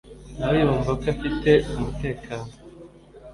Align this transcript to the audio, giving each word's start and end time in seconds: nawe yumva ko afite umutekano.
nawe 0.37 0.55
yumva 0.61 0.91
ko 1.01 1.07
afite 1.13 1.51
umutekano. 1.71 2.51